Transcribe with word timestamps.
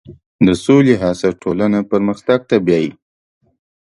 د 0.45 0.47
سولې 0.65 0.93
هڅې 1.01 1.29
ټولنه 1.41 1.79
پرمختګ 1.91 2.39
ته 2.49 2.55
بیایي. 2.65 2.91